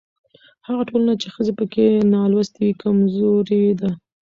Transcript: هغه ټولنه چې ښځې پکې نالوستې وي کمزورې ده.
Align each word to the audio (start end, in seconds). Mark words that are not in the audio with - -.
هغه 0.67 0.83
ټولنه 0.89 1.13
چې 1.21 1.27
ښځې 1.35 1.53
پکې 1.59 1.85
نالوستې 2.13 2.59
وي 2.63 2.73
کمزورې 2.81 3.63
ده. 3.79 3.89